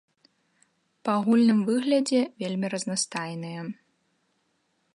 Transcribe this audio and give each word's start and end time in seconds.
Па 1.09 1.17
агульным 1.19 1.59
выглядзе 1.67 2.21
вельмі 2.45 2.67
разнастайныя. 2.75 3.61